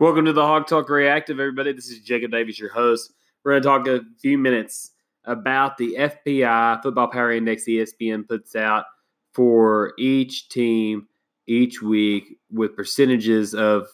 [0.00, 1.72] Welcome to the Hawg Talk Reactive, everybody.
[1.72, 3.12] This is Jacob Davis, your host.
[3.44, 4.90] We're going to talk a few minutes
[5.24, 8.86] about the FPI Football Power Index ESPN puts out
[9.34, 11.06] for each team
[11.46, 13.86] each week with percentages of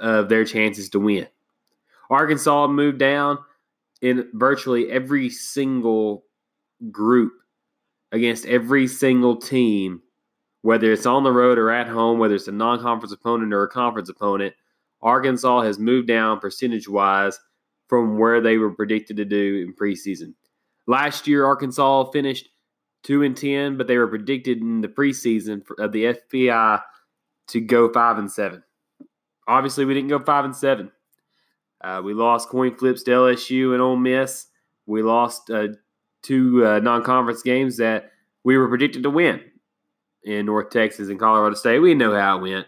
[0.00, 1.28] of their chances to win.
[2.10, 3.38] Arkansas moved down
[4.02, 6.24] in virtually every single
[6.90, 7.34] group
[8.10, 10.02] against every single team,
[10.62, 13.68] whether it's on the road or at home, whether it's a non-conference opponent or a
[13.68, 14.52] conference opponent.
[15.06, 17.38] Arkansas has moved down percentage wise
[17.88, 20.34] from where they were predicted to do in preseason.
[20.88, 22.48] Last year, Arkansas finished
[23.04, 26.82] two and ten, but they were predicted in the preseason of the FPI
[27.48, 28.64] to go five and seven.
[29.46, 30.90] Obviously, we didn't go five and seven.
[31.80, 34.48] Uh, we lost coin flips to LSU and Ole Miss.
[34.86, 35.68] We lost uh,
[36.24, 38.10] two uh, non-conference games that
[38.42, 39.40] we were predicted to win
[40.24, 41.78] in North Texas and Colorado State.
[41.78, 42.66] We know how it went.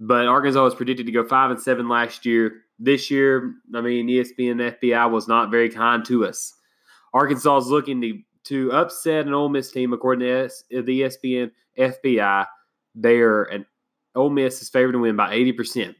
[0.00, 2.62] But Arkansas was predicted to go five and seven last year.
[2.78, 6.52] This year, I mean, ESPN FPI was not very kind to us.
[7.12, 11.00] Arkansas is looking to to upset an Ole Miss team according to S, the E
[11.00, 12.46] ESPN FPI.
[12.94, 13.66] They are an
[14.14, 15.96] Ole Miss is favored to win by eighty percent.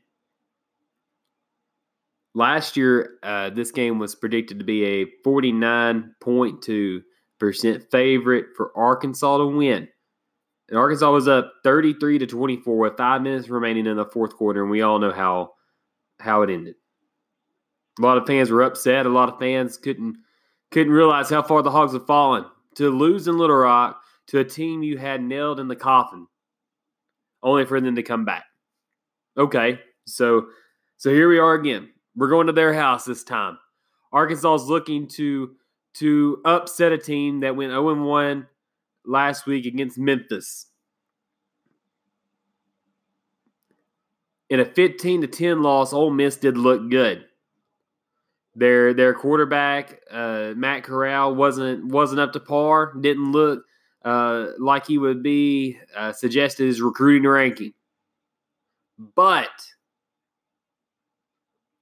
[2.34, 7.02] Last year, uh, this game was predicted to be a forty nine point two
[7.38, 9.88] percent favorite for Arkansas to win.
[10.74, 14.60] And Arkansas was up 33 to 24 with five minutes remaining in the fourth quarter,
[14.60, 15.52] and we all know how
[16.18, 16.74] how it ended.
[18.00, 19.06] A lot of fans were upset.
[19.06, 20.16] A lot of fans couldn't
[20.72, 22.44] couldn't realize how far the Hogs have fallen.
[22.74, 26.26] To lose in Little Rock to a team you had nailed in the coffin,
[27.40, 28.46] only for them to come back.
[29.38, 30.48] Okay, so
[30.96, 31.88] so here we are again.
[32.16, 33.60] We're going to their house this time.
[34.12, 35.54] Arkansas is looking to
[35.98, 38.48] to upset a team that went 0 1
[39.04, 40.66] last week against Memphis.
[44.50, 47.24] In a 15 to 10 loss, Ole Miss did look good.
[48.56, 52.94] Their their quarterback, uh, Matt Corral, wasn't wasn't up to par.
[53.00, 53.64] Didn't look
[54.04, 57.72] uh, like he would be uh, suggested his recruiting ranking.
[59.16, 59.50] But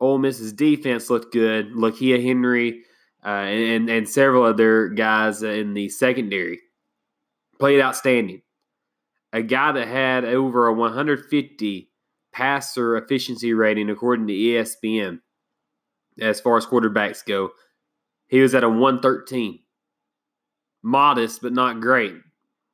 [0.00, 1.72] Ole Miss's defense looked good.
[1.74, 2.84] Lakia Henry
[3.22, 6.60] uh, and and several other guys in the secondary
[7.62, 8.42] played outstanding.
[9.32, 11.88] A guy that had over a 150
[12.32, 15.20] passer efficiency rating according to ESPN
[16.20, 17.52] as far as quarterbacks go.
[18.26, 19.60] He was at a 113.
[20.82, 22.16] Modest, but not great.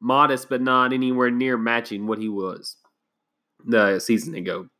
[0.01, 2.77] Modest, but not anywhere near matching what he was
[3.67, 4.71] the season ago.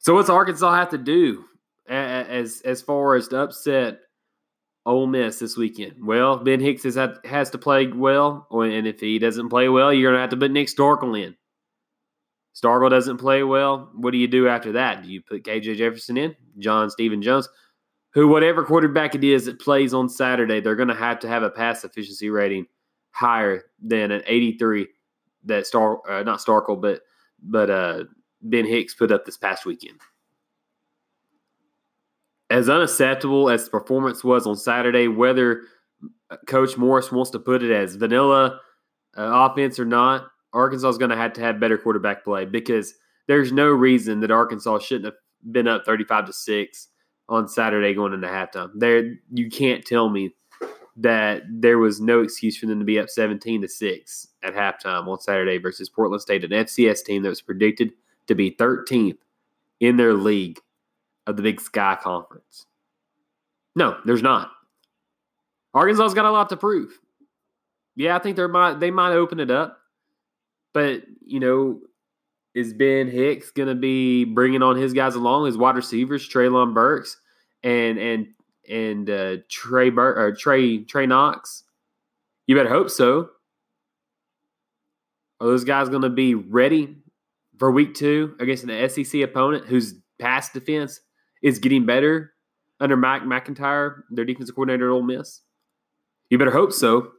[0.00, 1.46] So what's Arkansas have to do
[1.88, 4.00] as as far as to upset
[4.86, 5.94] Ole Miss this weekend?
[6.04, 10.10] Well, Ben Hicks has has to play well, and if he doesn't play well, you're
[10.10, 11.34] going to have to put Nick Starkel in.
[12.54, 13.90] Starkel doesn't play well.
[13.94, 15.02] What do you do after that?
[15.02, 16.36] Do you put KJ Jefferson in?
[16.58, 17.48] John Stephen Jones?
[18.12, 21.42] Who, whatever quarterback it is that plays on Saturday, they're going to have to have
[21.42, 22.66] a pass efficiency rating
[23.10, 24.86] higher than an 83
[25.44, 27.02] that Star, uh, not Starkel, but
[27.42, 28.04] but uh,
[28.42, 29.98] Ben Hicks put up this past weekend.
[32.54, 35.62] As unacceptable as the performance was on Saturday, whether
[36.46, 38.60] Coach Morris wants to put it as vanilla
[39.18, 42.94] uh, offense or not, Arkansas is going to have to have better quarterback play because
[43.26, 45.14] there's no reason that Arkansas shouldn't have
[45.50, 46.88] been up 35 to 6
[47.28, 48.70] on Saturday going into halftime.
[48.76, 50.32] There you can't tell me
[50.98, 55.08] that there was no excuse for them to be up 17 to 6 at halftime
[55.08, 57.90] on Saturday versus Portland State, an FCS team that was predicted
[58.28, 59.18] to be 13th
[59.80, 60.60] in their league
[61.26, 62.66] of the Big Sky Conference.
[63.76, 64.50] No, there's not.
[65.74, 66.98] Arkansas's got a lot to prove.
[67.96, 69.78] Yeah, I think they might they might open it up.
[70.72, 71.80] But, you know,
[72.54, 76.74] is Ben Hicks going to be bringing on his guys along, his wide receivers, Treylon
[76.74, 77.16] Burks
[77.62, 78.26] and and
[78.68, 81.64] and uh, Trey Bur- or Trey Trey Knox?
[82.46, 83.30] You better hope so.
[85.40, 86.96] Are those guys going to be ready
[87.58, 91.00] for week two against an SEC opponent whose pass defense
[91.44, 92.32] is getting better
[92.80, 95.42] under Mike MacIntyre, their defensive coordinator at Ole Miss?
[96.30, 97.12] You better hope so,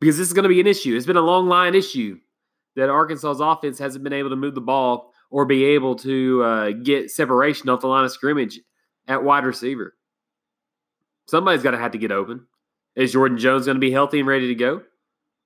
[0.00, 0.96] because this is going to be an issue.
[0.96, 2.18] It's been a long line issue
[2.76, 6.70] that Arkansas's offense hasn't been able to move the ball or be able to uh,
[6.70, 8.58] get separation off the line of scrimmage
[9.06, 9.94] at wide receiver.
[11.28, 12.46] Somebody's got to have to get open.
[12.94, 14.82] Is Jordan Jones going to be healthy and ready to go?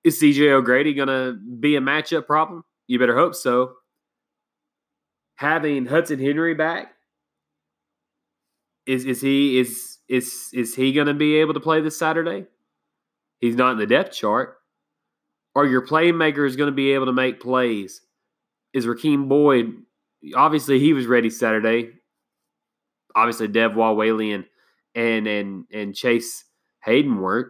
[0.05, 2.63] Is CJ O'Grady going to be a matchup problem?
[2.87, 3.73] You better hope so.
[5.37, 6.95] Having Hudson Henry back,
[8.87, 12.47] is is he is is is he going to be able to play this Saturday?
[13.39, 14.57] He's not in the depth chart.
[15.55, 18.03] Are your playmakers going to be able to make plays?
[18.73, 19.73] Is Rakeem Boyd
[20.35, 21.91] obviously he was ready Saturday.
[23.15, 24.45] Obviously, Dev Whaley and
[24.95, 26.45] and and Chase
[26.85, 27.49] Hayden weren't.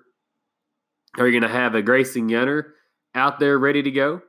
[1.19, 2.75] Are you going to have a Grayson Gunter
[3.15, 4.23] out there ready to go?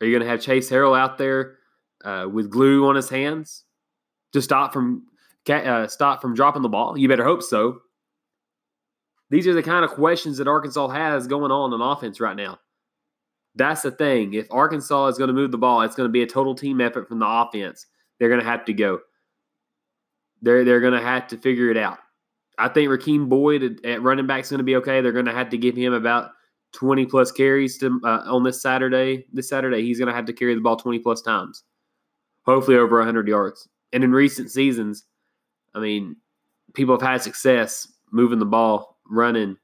[0.00, 1.58] Are you going to have Chase Harrell out there
[2.04, 3.64] uh, with glue on his hands
[4.32, 5.06] to stop from
[5.48, 6.96] uh, stop from dropping the ball?
[6.96, 7.80] You better hope so.
[9.30, 12.58] These are the kind of questions that Arkansas has going on in offense right now.
[13.54, 14.34] That's the thing.
[14.34, 16.80] If Arkansas is going to move the ball, it's going to be a total team
[16.80, 17.86] effort from the offense.
[18.18, 19.00] They're going to have to go.
[20.40, 21.98] They're they're going to have to figure it out.
[22.58, 25.00] I think Rakeem Boyd at running back is going to be okay.
[25.00, 26.30] They're going to have to give him about
[26.72, 29.26] 20 plus carries to, uh, on this Saturday.
[29.32, 31.62] This Saturday, he's going to have to carry the ball 20 plus times,
[32.44, 33.68] hopefully over 100 yards.
[33.92, 35.04] And in recent seasons,
[35.74, 36.16] I mean,
[36.74, 39.56] people have had success moving the ball, running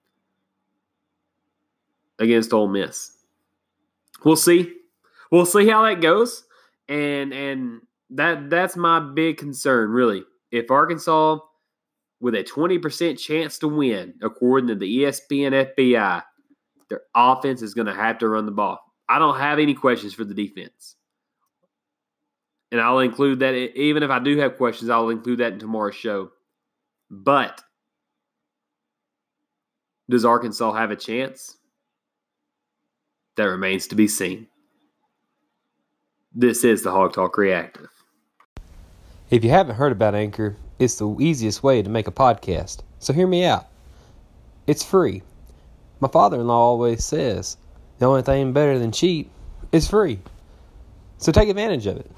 [2.18, 3.12] against Ole Miss.
[4.24, 4.72] We'll see.
[5.30, 6.44] We'll see how that goes.
[6.88, 7.80] And and
[8.10, 10.24] that that's my big concern, really.
[10.50, 11.38] If Arkansas
[12.20, 16.22] with a 20% chance to win, according to the ESPN FPI,
[16.88, 18.80] their offense is going to have to run the ball.
[19.08, 20.96] I don't have any questions for the defense.
[22.75, 25.94] And I'll include that, even if I do have questions, I'll include that in tomorrow's
[25.94, 26.32] show.
[27.09, 27.62] But
[30.11, 31.56] does Arkansas have a chance?
[33.37, 34.49] That remains to be seen.
[36.35, 37.91] This is the Hawg Talk Reactive.
[39.31, 42.81] If you haven't heard about Anchor, it's the easiest way to make a podcast.
[42.99, 43.69] So hear me out.
[44.67, 45.23] It's free.
[46.00, 47.56] My father in law always says
[48.00, 49.31] the only thing better than cheap
[49.71, 50.19] is free.
[51.19, 52.11] So take advantage of it.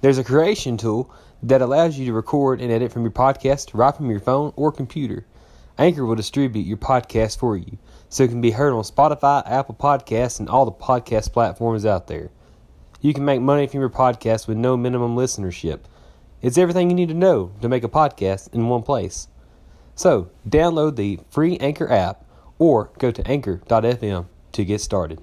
[0.00, 1.10] There's a creation tool
[1.42, 4.70] that allows you to record and edit from your podcast right from your phone or
[4.70, 5.26] computer.
[5.76, 7.78] Anchor will distribute your podcast for you
[8.08, 12.06] so it can be heard on Spotify, Apple Podcasts, and all the podcast platforms out
[12.06, 12.30] there.
[13.00, 15.80] You can make money from your podcast with no minimum listenership.
[16.42, 19.26] It's everything you need to know to make a podcast in one place.
[19.96, 22.24] So, download the free Anchor app
[22.60, 25.20] or go to anchor.fm to get started.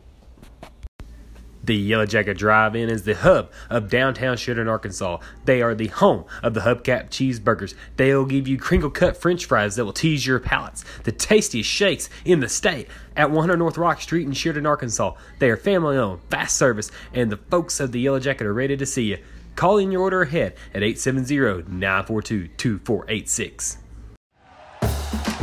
[1.66, 5.18] The Yellow Jacket Drive In is the hub of downtown Sheridan, Arkansas.
[5.46, 7.74] They are the home of the hubcap cheeseburgers.
[7.98, 10.86] They'll give you crinkle cut french fries that will tease your palates.
[11.06, 15.16] The tastiest shakes in the state at 100 North Rock Street in Sheridan, Arkansas.
[15.40, 18.78] They are family owned, fast service, and the folks of the Yellow Jacket are ready
[18.78, 19.18] to see you.
[19.56, 23.78] Call in your order ahead at 870 942 2486.